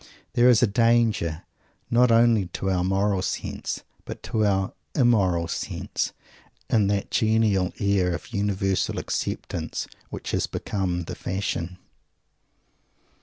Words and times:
There 0.33 0.49
is 0.49 0.63
a 0.63 0.65
danger, 0.65 1.43
not 1.91 2.11
only 2.11 2.47
to 2.53 2.71
our 2.71 2.83
moral 2.83 3.21
sense, 3.21 3.83
but 4.03 4.23
to 4.23 4.43
our 4.43 4.73
immoral 4.95 5.47
sense, 5.47 6.11
in 6.71 6.87
that 6.87 7.11
genial 7.11 7.71
air 7.79 8.15
of 8.15 8.33
universal 8.33 8.97
acceptance 8.97 9.85
which 10.09 10.31
has 10.31 10.47
become 10.47 11.03
the 11.03 11.13
fashion. 11.13 11.77